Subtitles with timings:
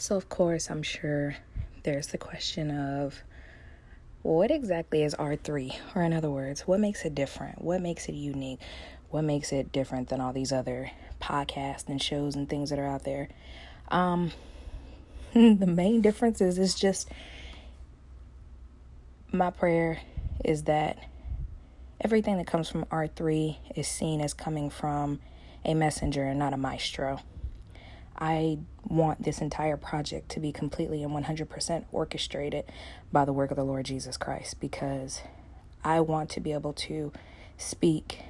[0.00, 1.36] So, of course, I'm sure
[1.82, 3.22] there's the question of
[4.22, 5.76] what exactly is R3?
[5.94, 7.60] Or, in other words, what makes it different?
[7.60, 8.60] What makes it unique?
[9.10, 10.90] What makes it different than all these other
[11.20, 13.28] podcasts and shows and things that are out there?
[13.88, 14.32] Um,
[15.34, 17.10] the main difference is it's just
[19.30, 20.00] my prayer
[20.42, 20.96] is that
[22.00, 25.20] everything that comes from R3 is seen as coming from
[25.62, 27.20] a messenger and not a maestro.
[28.20, 32.64] I want this entire project to be completely and 100% orchestrated
[33.10, 35.22] by the work of the Lord Jesus Christ because
[35.82, 37.12] I want to be able to
[37.56, 38.20] speak,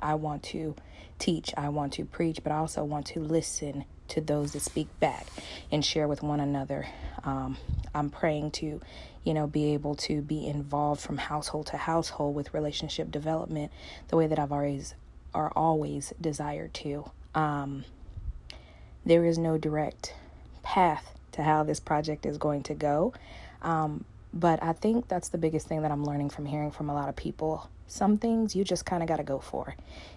[0.00, 0.74] I want to
[1.18, 4.88] teach, I want to preach, but I also want to listen to those that speak
[5.00, 5.26] back
[5.70, 6.86] and share with one another.
[7.22, 7.56] Um,
[7.94, 8.80] I'm praying to,
[9.24, 13.72] you know, be able to be involved from household to household with relationship development
[14.08, 14.94] the way that I've always
[15.34, 17.10] are always desired to.
[17.34, 17.84] Um,
[19.06, 20.14] there is no direct
[20.62, 23.12] path to how this project is going to go.
[23.62, 26.94] Um, but I think that's the biggest thing that I'm learning from hearing from a
[26.94, 27.68] lot of people.
[27.86, 29.76] Some things you just kind of got to go for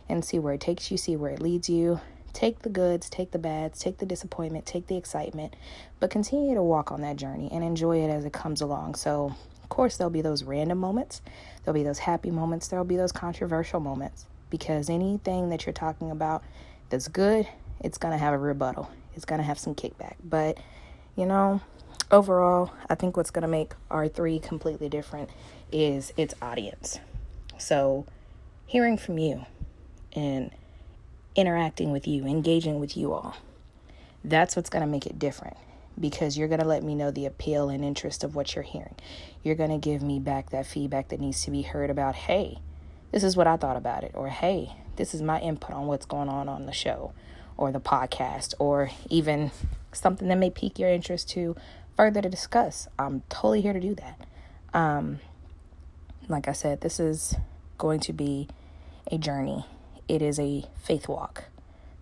[0.10, 2.00] and see where it takes you, see where it leads you.
[2.34, 5.56] Take the goods, take the bads, take the disappointment, take the excitement,
[6.00, 8.96] but continue to walk on that journey and enjoy it as it comes along.
[8.96, 9.34] So,
[9.64, 11.22] of course, there'll be those random moments,
[11.64, 16.12] there'll be those happy moments, there'll be those controversial moments because anything that you're talking
[16.12, 16.44] about
[16.90, 17.48] that's good
[17.80, 18.90] it's going to have a rebuttal.
[19.16, 20.16] It's going to have some kickback.
[20.24, 20.58] But,
[21.16, 21.62] you know,
[22.12, 25.30] overall, I think what's going to make R3 completely different
[25.72, 27.00] is its audience.
[27.58, 28.06] So,
[28.66, 29.46] hearing from you
[30.14, 30.52] and
[31.36, 33.38] interacting with you, engaging with you all,
[34.24, 35.58] that's what's going to make it different
[36.00, 38.96] because you're going to let me know the appeal and interest of what you're hearing.
[39.44, 42.60] You're going to give me back that feedback that needs to be heard about, hey,
[43.12, 46.06] this is what I thought about it, or hey, this is my input on what's
[46.06, 47.14] going on on the show,
[47.58, 49.52] or the podcast or even
[49.92, 51.56] something that may pique your interest to
[51.96, 52.88] further to discuss.
[52.98, 54.26] I'm totally here to do that.
[54.74, 55.20] Um,
[56.28, 57.36] like I said, this is
[57.78, 58.48] going to be
[59.12, 59.66] a journey.
[60.08, 61.46] It is a faith walk,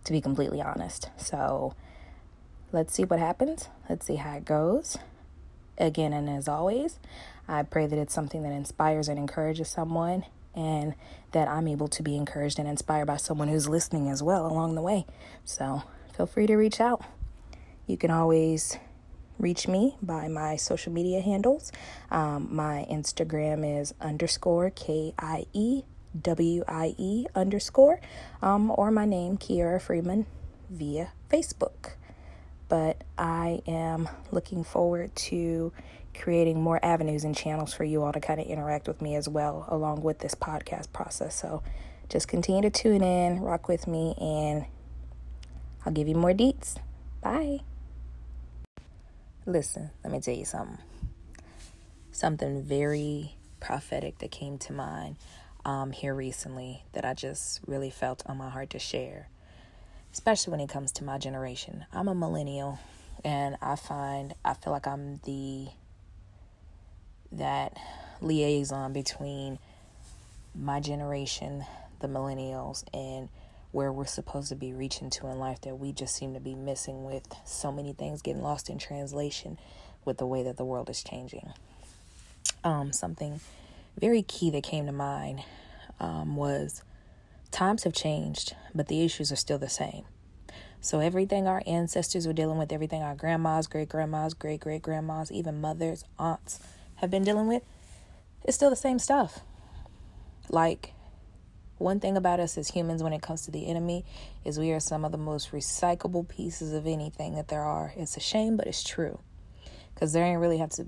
[0.04, 1.10] to be completely honest.
[1.18, 1.74] So
[2.72, 3.70] let's see what happens.
[3.90, 4.98] Let's see how it goes.
[5.78, 7.00] Again, and as always,
[7.48, 10.26] I pray that it's something that inspires and encourages someone
[10.56, 10.96] and
[11.32, 14.76] that I'm able to be encouraged and inspired by someone who's listening as well along
[14.76, 15.06] the way.
[15.44, 15.84] So
[16.16, 17.04] feel free to reach out.
[17.88, 18.78] You can always
[19.38, 21.72] reach me by my social media handles.
[22.10, 25.84] Um, my Instagram is underscore K I E
[26.22, 28.00] W I E underscore,
[28.42, 30.26] um, or my name, Kiara Freeman,
[30.70, 31.96] via Facebook.
[32.70, 35.74] But I am looking forward to
[36.20, 39.28] creating more avenues and channels for you all to kind of interact with me as
[39.28, 41.40] well, along with this podcast process.
[41.40, 41.64] So
[42.10, 44.66] just continue to tune in, rock with me, and
[45.86, 46.78] I'll give you more deets.
[47.22, 47.60] Bye.
[49.46, 50.80] Listen, let me tell you something.
[52.12, 55.18] Something very prophetic that came to mind
[55.66, 59.30] um, here recently that I just really felt on my heart to share,
[60.14, 61.86] especially when it comes to my generation.
[61.92, 62.80] I'm a millennial,
[63.24, 65.68] and I find I feel like I'm the
[67.32, 67.78] that
[68.22, 69.60] liaison between
[70.54, 71.66] my generation,
[72.00, 73.30] the millennials, and
[73.72, 76.56] where we're supposed to be reaching to in life that we just seem to be
[76.56, 79.60] missing with so many things getting lost in translation
[80.06, 81.52] with the way that the world is changing.
[82.64, 83.42] Um, something
[84.00, 85.42] very key that came to mind
[86.00, 86.84] um, was
[87.52, 90.06] times have changed, but the issues are still the same.
[90.80, 95.32] So, everything our ancestors were dealing with, everything our grandmas, great grandmas, great great grandmas,
[95.32, 96.60] even mothers, aunts,
[96.96, 97.64] have been dealing with,
[98.44, 99.40] it's still the same stuff.
[100.50, 100.94] Like,
[101.78, 104.06] one thing about us as humans when it comes to the enemy
[104.46, 107.94] is we are some of the most recyclable pieces of anything that there are.
[107.98, 109.20] It's a shame, but it's true.
[109.94, 110.88] Because there ain't really have to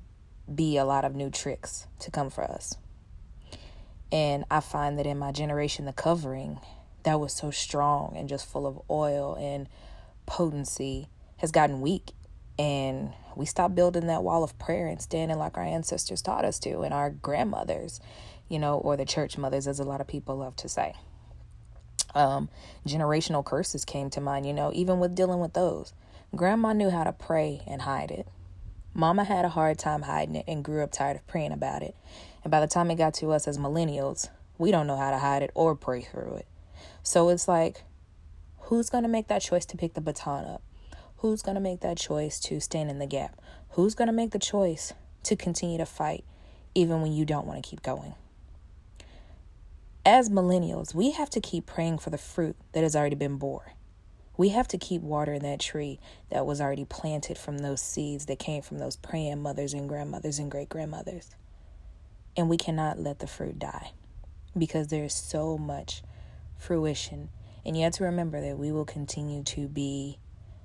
[0.53, 2.77] be a lot of new tricks to come for us.
[4.11, 6.59] And I find that in my generation, the covering
[7.03, 9.67] that was so strong and just full of oil and
[10.25, 12.11] potency has gotten weak
[12.57, 16.59] and we stopped building that wall of prayer and standing like our ancestors taught us
[16.59, 18.01] to, and our grandmothers,
[18.49, 20.95] you know, or the church mothers, as a lot of people love to say.
[22.15, 22.49] Um,
[22.87, 25.93] generational curses came to mind, you know, even with dealing with those.
[26.35, 28.27] Grandma knew how to pray and hide it.
[28.93, 31.95] Mama had a hard time hiding it and grew up tired of praying about it.
[32.43, 35.19] And by the time it got to us as millennials, we don't know how to
[35.19, 36.47] hide it or pray through it.
[37.03, 37.83] So it's like,
[38.61, 40.61] who's going to make that choice to pick the baton up?
[41.17, 43.41] Who's going to make that choice to stand in the gap?
[43.71, 44.93] Who's going to make the choice
[45.23, 46.23] to continue to fight
[46.75, 48.13] even when you don't want to keep going?
[50.05, 53.71] As millennials, we have to keep praying for the fruit that has already been born.
[54.37, 55.99] We have to keep watering that tree
[56.29, 60.37] that was already planted from those seeds that came from those praying mothers and grandmothers
[60.37, 61.31] and great grandmothers.
[62.37, 63.91] And we cannot let the fruit die
[64.55, 66.03] because there's so much
[66.59, 67.29] fruition.
[67.65, 70.19] And you have to remember that we will continue to be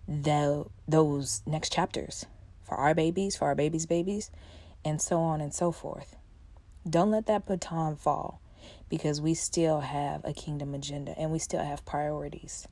[0.06, 2.26] the, those next chapters
[2.62, 4.30] for our babies, for our babies' babies,
[4.84, 6.16] and so on and so forth.
[6.88, 8.40] Don't let that baton fall
[8.88, 12.66] because we still have a kingdom agenda and we still have priorities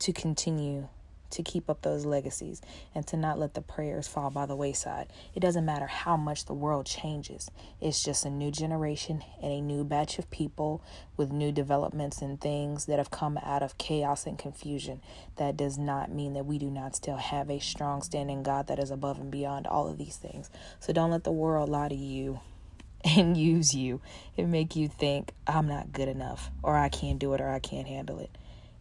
[0.00, 0.88] to continue
[1.30, 2.60] to keep up those legacies
[2.94, 5.12] and to not let the prayers fall by the wayside.
[5.34, 7.50] It doesn't matter how much the world changes,
[7.80, 10.82] it's just a new generation and a new batch of people
[11.16, 15.00] with new developments and things that have come out of chaos and confusion.
[15.36, 18.78] That does not mean that we do not still have a strong standing God that
[18.78, 20.50] is above and beyond all of these things.
[20.78, 22.40] So don't let the world lie to you
[23.04, 24.00] and use you
[24.36, 27.58] and make you think I'm not good enough or I can't do it or I
[27.58, 28.30] can't handle it.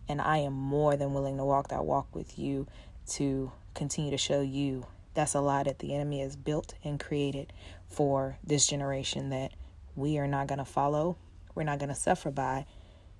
[0.09, 2.67] And I am more than willing to walk that walk with you
[3.11, 7.51] to continue to show you that's a lie that the enemy has built and created
[7.87, 9.51] for this generation that
[9.95, 11.17] we are not going to follow,
[11.55, 12.65] we're not going to suffer by,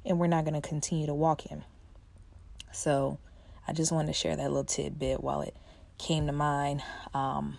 [0.05, 1.63] and we're not going to continue to walk in.
[2.71, 3.17] So
[3.67, 5.55] I just wanted to share that little tidbit while it
[5.97, 6.81] came to mind
[7.13, 7.57] um,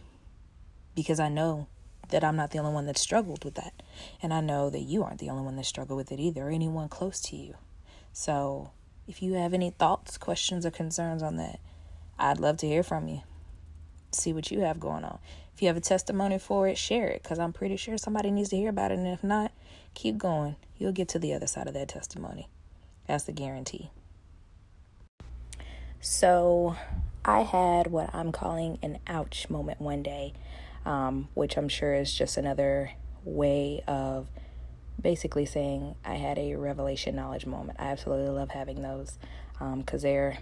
[0.94, 1.66] because I know
[2.08, 3.74] that I'm not the only one that struggled with that.
[4.22, 6.50] And I know that you aren't the only one that struggled with it either, or
[6.50, 7.54] anyone close to you.
[8.12, 8.70] So
[9.10, 11.60] if you have any thoughts, questions, or concerns on that,
[12.18, 13.22] I'd love to hear from you.
[14.12, 15.18] See what you have going on.
[15.54, 18.48] If you have a testimony for it, share it because I'm pretty sure somebody needs
[18.50, 18.98] to hear about it.
[18.98, 19.52] And if not,
[19.94, 20.56] keep going.
[20.78, 22.48] You'll get to the other side of that testimony.
[23.06, 23.90] That's the guarantee.
[26.00, 26.76] So,
[27.24, 30.32] I had what I'm calling an ouch moment one day
[30.84, 32.92] um, which I'm sure is just another
[33.24, 34.28] way of
[35.00, 37.78] basically saying I had a revelation knowledge moment.
[37.80, 39.18] I absolutely love having those
[39.58, 40.38] because um, they're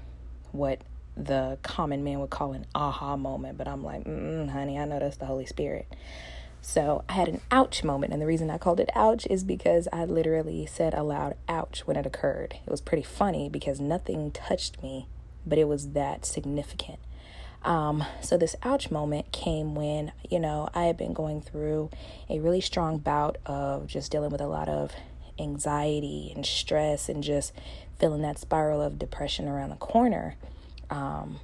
[0.52, 0.81] what
[1.16, 5.16] the common man would call an aha moment, but I'm like, honey, I know that's
[5.16, 5.87] the Holy Spirit.
[6.60, 9.88] So I had an ouch moment, and the reason I called it ouch is because
[9.93, 12.56] I literally said aloud ouch when it occurred.
[12.66, 15.06] It was pretty funny because nothing touched me,
[15.46, 16.99] but it was that significant.
[17.64, 21.90] Um, so this ouch moment came when, you know, I had been going through
[22.31, 24.93] a really strong bout of just dealing with a lot of
[25.38, 27.52] anxiety and stress and just
[27.99, 30.37] feeling that spiral of depression around the corner.
[30.90, 31.40] Um,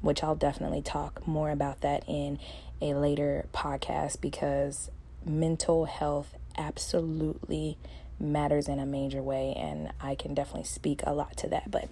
[0.00, 2.38] which I'll definitely talk more about that in
[2.80, 4.90] a later podcast because
[5.24, 7.76] mental health absolutely
[8.20, 11.88] matters in a major way and I can definitely speak a lot to that, but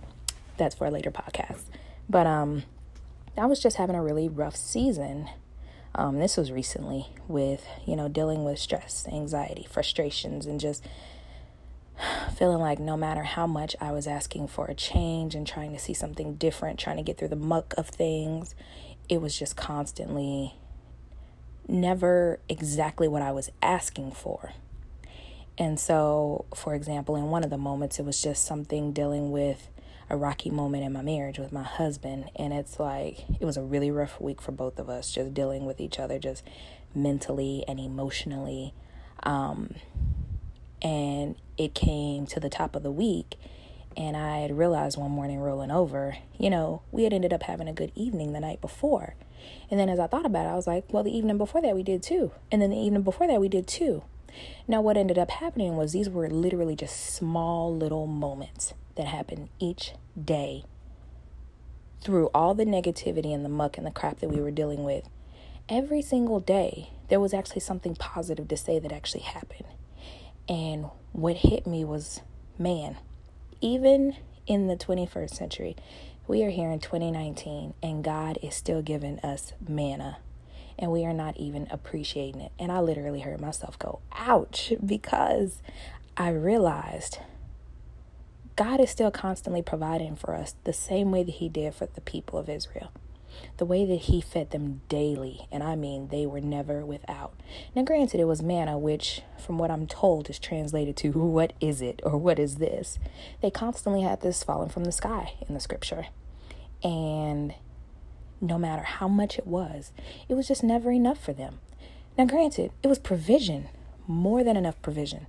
[0.56, 1.64] that's for a later podcast.
[2.08, 2.62] But um
[3.38, 5.28] I was just having a really rough season.
[5.94, 10.84] Um, this was recently with, you know, dealing with stress, anxiety, frustrations, and just
[12.36, 15.78] feeling like no matter how much I was asking for a change and trying to
[15.78, 18.54] see something different, trying to get through the muck of things,
[19.08, 20.54] it was just constantly
[21.68, 24.52] never exactly what I was asking for.
[25.58, 29.68] And so, for example, in one of the moments, it was just something dealing with
[30.08, 32.30] a rocky moment in my marriage with my husband.
[32.36, 35.66] And it's like, it was a really rough week for both of us, just dealing
[35.66, 36.44] with each other, just
[36.94, 38.72] mentally and emotionally.
[39.22, 39.74] Um,
[40.82, 43.36] and it came to the top of the week.
[43.96, 47.66] And I had realized one morning rolling over, you know, we had ended up having
[47.66, 49.14] a good evening the night before.
[49.70, 51.74] And then as I thought about it, I was like, well, the evening before that
[51.74, 52.32] we did too.
[52.52, 54.04] And then the evening before that we did too.
[54.68, 59.48] Now, what ended up happening was these were literally just small little moments that happened
[59.58, 60.64] each day
[62.00, 65.08] through all the negativity and the muck and the crap that we were dealing with.
[65.68, 69.66] Every single day, there was actually something positive to say that actually happened.
[70.48, 72.20] And what hit me was
[72.58, 72.96] man,
[73.60, 75.76] even in the 21st century,
[76.28, 80.18] we are here in 2019 and God is still giving us manna
[80.78, 82.52] and we are not even appreciating it.
[82.58, 85.62] And I literally heard myself go, ouch, because
[86.16, 87.18] I realized
[88.56, 92.00] God is still constantly providing for us the same way that He did for the
[92.00, 92.90] people of Israel.
[93.58, 97.34] The way that He fed them daily, and I mean they were never without.
[97.74, 101.82] Now, granted, it was manna, which, from what I'm told, is translated to what is
[101.82, 102.98] it or what is this?
[103.42, 106.06] They constantly had this falling from the sky in the scripture.
[106.82, 107.52] And
[108.40, 109.92] no matter how much it was,
[110.30, 111.58] it was just never enough for them.
[112.16, 113.68] Now, granted, it was provision,
[114.06, 115.26] more than enough provision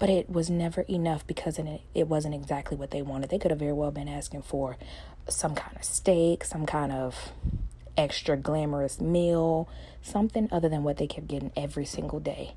[0.00, 3.30] but it was never enough because it, it wasn't exactly what they wanted.
[3.30, 4.76] They could have very well been asking for
[5.28, 7.32] some kind of steak, some kind of
[7.96, 9.68] extra glamorous meal,
[10.02, 12.54] something other than what they kept getting every single day.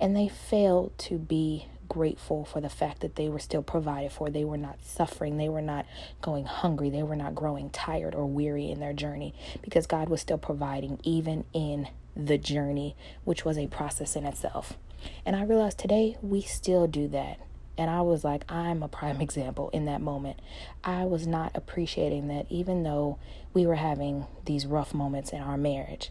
[0.00, 4.30] And they failed to be grateful for the fact that they were still provided for.
[4.30, 5.36] They were not suffering.
[5.36, 5.84] They were not
[6.22, 6.88] going hungry.
[6.88, 11.00] They were not growing tired or weary in their journey because God was still providing
[11.02, 14.76] even in the journey, which was a process in itself.
[15.24, 17.40] And I realized today we still do that.
[17.76, 20.40] And I was like, I'm a prime example in that moment.
[20.82, 23.18] I was not appreciating that even though
[23.54, 26.10] we were having these rough moments in our marriage,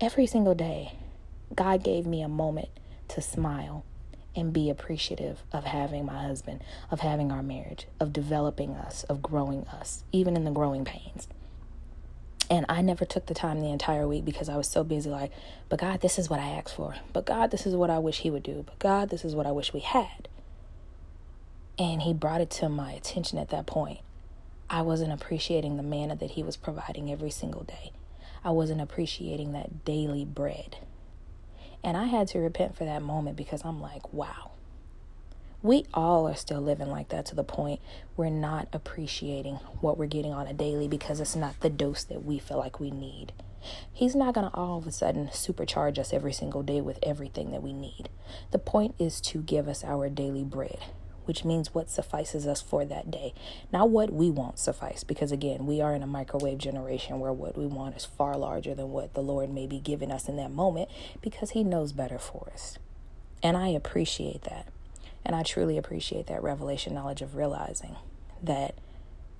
[0.00, 0.94] every single day,
[1.54, 2.68] God gave me a moment
[3.08, 3.84] to smile
[4.36, 9.22] and be appreciative of having my husband, of having our marriage, of developing us, of
[9.22, 11.26] growing us, even in the growing pains.
[12.50, 15.30] And I never took the time the entire week because I was so busy, like,
[15.68, 16.96] but God, this is what I asked for.
[17.12, 18.64] But God, this is what I wish He would do.
[18.66, 20.28] But God, this is what I wish we had.
[21.78, 24.00] And He brought it to my attention at that point.
[24.68, 27.92] I wasn't appreciating the manna that He was providing every single day,
[28.44, 30.78] I wasn't appreciating that daily bread.
[31.84, 34.49] And I had to repent for that moment because I'm like, wow,
[35.62, 37.80] we all are still living like that to the point
[38.16, 42.24] we're not appreciating what we're getting on a daily because it's not the dose that
[42.24, 43.32] we feel like we need.
[43.92, 47.50] He's not going to all of a sudden supercharge us every single day with everything
[47.52, 48.08] that we need.
[48.52, 50.78] The point is to give us our daily bread,
[51.26, 53.34] which means what suffices us for that day,
[53.70, 55.04] not what we want suffice.
[55.04, 58.74] Because again, we are in a microwave generation where what we want is far larger
[58.74, 60.88] than what the Lord may be giving us in that moment
[61.20, 62.78] because He knows better for us.
[63.42, 64.66] And I appreciate that.
[65.24, 67.96] And I truly appreciate that revelation knowledge of realizing
[68.42, 68.74] that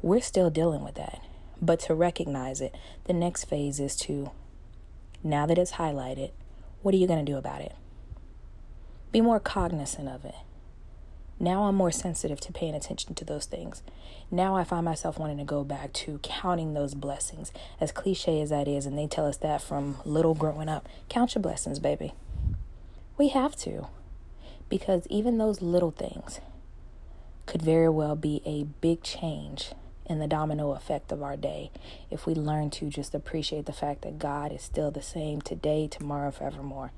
[0.03, 1.23] we're still dealing with that.
[1.61, 4.31] But to recognize it, the next phase is to,
[5.23, 6.31] now that it's highlighted,
[6.83, 7.75] what are you going to do about it?
[9.13, 10.35] Be more cognizant of it.
[11.43, 13.83] Now I'm more sensitive to paying attention to those things.
[14.31, 17.51] Now I find myself wanting to go back to counting those blessings.
[17.81, 21.35] As cliche as that is, and they tell us that from little growing up count
[21.35, 22.13] your blessings, baby.
[23.17, 23.87] We have to
[24.71, 26.41] because even those little things
[27.45, 29.73] could very well be a big change
[30.07, 31.71] in the domino effect of our day
[32.11, 35.89] if we learn to just appreciate the fact that God is still the same today,
[35.89, 36.93] tomorrow, forevermore,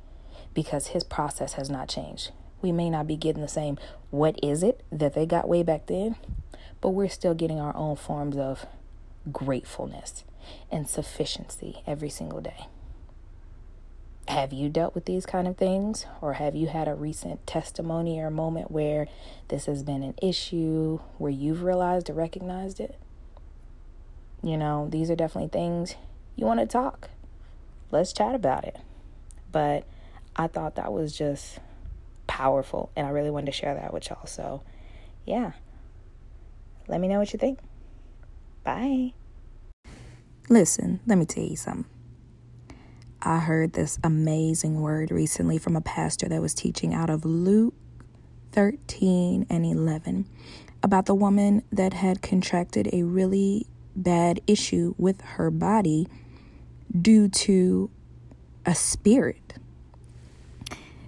[0.54, 2.30] because his process has not changed.
[2.60, 3.78] We may not be getting the same
[4.10, 6.16] what is it that they got way back then,
[6.80, 8.66] but we're still getting our own forms of
[9.30, 10.24] gratefulness
[10.70, 12.66] and sufficiency every single day.
[14.28, 16.06] Have you dealt with these kind of things?
[16.20, 19.08] Or have you had a recent testimony or moment where
[19.48, 22.98] this has been an issue, where you've realized or recognized it?
[24.42, 25.96] You know, these are definitely things
[26.36, 27.10] you want to talk.
[27.90, 28.76] Let's chat about it.
[29.50, 29.84] But
[30.34, 31.58] I thought that was just
[32.26, 34.26] powerful, and I really wanted to share that with y'all.
[34.26, 34.62] So,
[35.26, 35.52] yeah,
[36.88, 37.58] let me know what you think.
[38.64, 39.12] Bye.
[40.48, 41.84] Listen, let me tell you something.
[43.24, 47.74] I heard this amazing word recently from a pastor that was teaching out of Luke
[48.50, 50.26] 13 and 11
[50.82, 56.08] about the woman that had contracted a really bad issue with her body
[57.00, 57.90] due to
[58.66, 59.54] a spirit.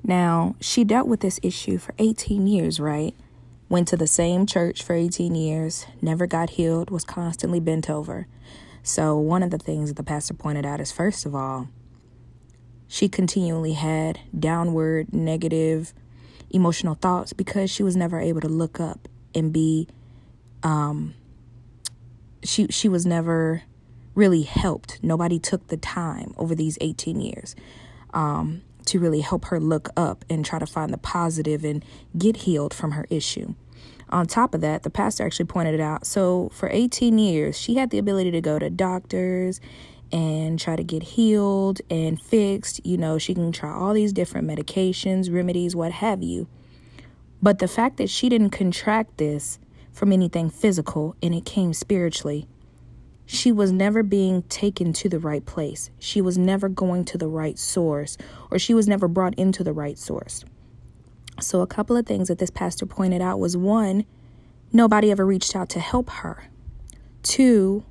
[0.05, 3.13] Now, she dealt with this issue for 18 years, right?
[3.69, 8.29] Went to the same church for 18 years, never got healed, was constantly bent over.
[8.85, 11.69] So, one of the things that the pastor pointed out is first of all,
[12.89, 15.93] she continually had downward negative
[16.51, 19.89] emotional thoughts because she was never able to look up and be
[20.63, 21.15] um
[22.43, 23.63] she she was never
[24.15, 27.57] really helped nobody took the time over these 18 years
[28.13, 31.85] um to really help her look up and try to find the positive and
[32.17, 33.55] get healed from her issue
[34.11, 36.07] on top of that, the pastor actually pointed it out.
[36.07, 39.61] So, for 18 years, she had the ability to go to doctors
[40.15, 42.81] and try to get healed and fixed.
[42.87, 46.47] You know, she can try all these different medications, remedies, what have you.
[47.43, 49.59] But the fact that she didn't contract this
[49.93, 52.47] from anything physical and it came spiritually,
[53.27, 55.91] she was never being taken to the right place.
[55.99, 58.17] She was never going to the right source,
[58.53, 60.45] or she was never brought into the right source.
[61.41, 64.05] So, a couple of things that this pastor pointed out was one,
[64.73, 66.45] nobody ever reached out to help her.
[67.25, 67.85] Two,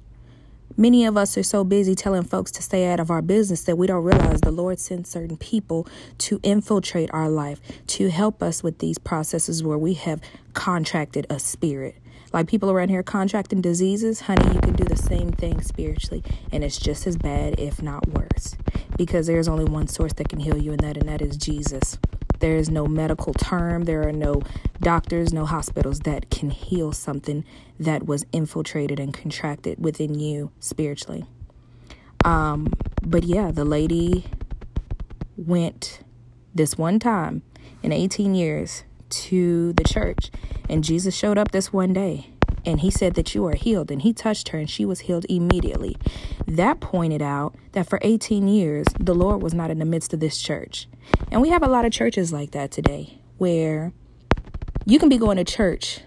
[0.76, 3.78] Many of us are so busy telling folks to stay out of our business that
[3.78, 5.88] we don't realize the Lord sends certain people
[6.18, 10.20] to infiltrate our life, to help us with these processes where we have
[10.54, 11.96] contracted a spirit.
[12.34, 16.64] Like people around here contracting diseases, honey, you can do the same thing spiritually, and
[16.64, 18.56] it's just as bad, if not worse,
[18.98, 22.00] because there's only one source that can heal you, and that, and that is Jesus.
[22.44, 24.42] There is no medical term, there are no
[24.82, 27.46] doctors, no hospitals that can heal something
[27.80, 31.24] that was infiltrated and contracted within you spiritually.
[32.26, 34.26] Um, but yeah, the lady
[35.38, 36.02] went
[36.54, 37.44] this one time
[37.82, 40.30] in 18 years to the church.
[40.68, 42.32] And Jesus showed up this one day
[42.66, 43.90] and he said that you are healed.
[43.90, 45.96] And he touched her and she was healed immediately.
[46.48, 50.20] That pointed out that for 18 years, the Lord was not in the midst of
[50.20, 50.88] this church.
[51.32, 53.94] And we have a lot of churches like that today where
[54.86, 56.02] you can be going to church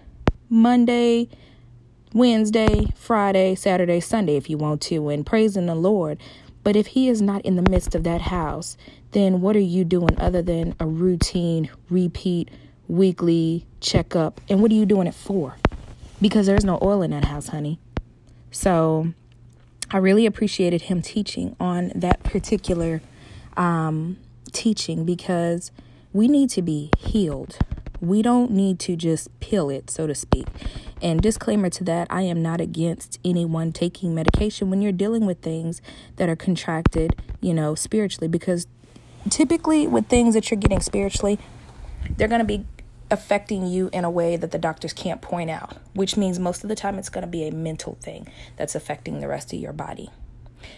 [0.49, 1.29] Monday,
[2.13, 6.19] Wednesday, Friday, Saturday, Sunday if you want to, and praising the Lord.
[6.63, 8.77] But if He is not in the midst of that house,
[9.11, 12.49] then what are you doing other than a routine, repeat,
[12.87, 14.39] weekly checkup?
[14.49, 15.55] And what are you doing it for?
[16.21, 17.79] Because there's no oil in that house, honey.
[18.51, 19.13] So
[19.89, 23.01] I really appreciated him teaching on that particular
[23.55, 24.17] um,
[24.51, 25.71] teaching because
[26.11, 27.57] we need to be healed.
[28.01, 30.47] We don't need to just pill it, so to speak.
[31.01, 35.41] And disclaimer to that, I am not against anyone taking medication when you're dealing with
[35.41, 35.81] things
[36.17, 38.67] that are contracted, you know, spiritually, because
[39.29, 41.39] typically with things that you're getting spiritually,
[42.17, 42.65] they're going to be
[43.09, 46.69] affecting you in a way that the doctors can't point out, which means most of
[46.69, 49.73] the time it's going to be a mental thing that's affecting the rest of your
[49.73, 50.09] body.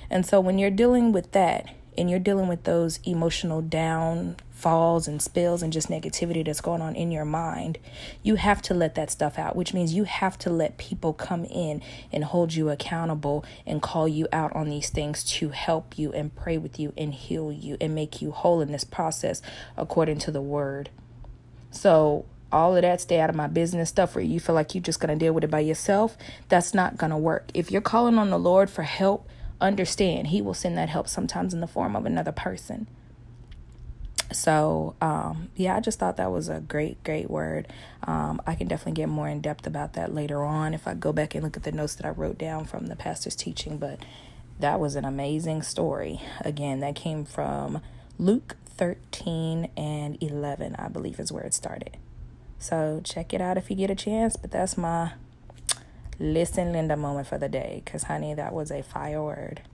[0.10, 5.22] And so when you're dealing with that and you're dealing with those emotional downfalls and
[5.22, 7.78] spills and just negativity that's going on in your mind,
[8.22, 11.46] you have to let that stuff out, which means you have to let people come
[11.46, 11.82] in
[12.12, 16.36] and hold you accountable and call you out on these things to help you and
[16.36, 19.42] pray with you and heal you and make you whole in this process
[19.76, 20.90] according to the word.
[21.72, 24.82] So all of that stay out of my business stuff where you feel like you're
[24.82, 27.52] just going to deal with it by yourself that's not going to work.
[27.54, 29.28] If you're calling on the lord for help
[29.62, 32.88] understand he will send that help sometimes in the form of another person.
[34.32, 37.68] So um, yeah i just thought that was a great great word.
[38.04, 41.12] Um, i can definitely get more in depth about that later on if i go
[41.14, 44.00] back and look at the notes that i wrote down from the pastor's teaching but
[44.60, 46.20] that was an amazing story.
[46.42, 47.82] Again that came from
[48.18, 51.98] luke 13 and 11, I believe is where it started.
[52.60, 54.38] So check it out if you get a chance.
[54.38, 55.12] But that's my
[56.18, 57.82] listen, Linda moment for the day.
[57.84, 59.62] Because, honey, that was a fire word.